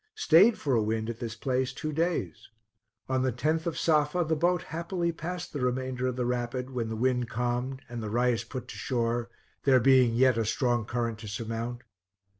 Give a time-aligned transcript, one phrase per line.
[0.15, 2.49] Stayed for a wind at this place two days.
[3.07, 6.89] On the 10th of Safa, the boat happily passed the remainder of the rapid, when
[6.89, 9.29] the wind calmed, and the Rais put to shore,
[9.63, 11.83] there being yet a strong current to surmount.